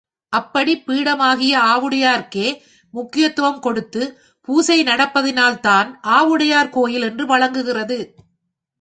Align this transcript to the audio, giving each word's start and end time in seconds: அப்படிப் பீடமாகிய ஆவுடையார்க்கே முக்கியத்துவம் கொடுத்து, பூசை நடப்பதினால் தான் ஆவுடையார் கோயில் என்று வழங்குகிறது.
அப்படிப் 0.33 0.85
பீடமாகிய 0.87 1.53
ஆவுடையார்க்கே 1.73 2.47
முக்கியத்துவம் 2.93 3.59
கொடுத்து, 3.59 4.03
பூசை 4.47 4.83
நடப்பதினால் 4.83 5.59
தான் 5.59 5.89
ஆவுடையார் 6.11 6.69
கோயில் 6.69 7.01
என்று 7.01 7.25
வழங்குகிறது. 7.25 7.99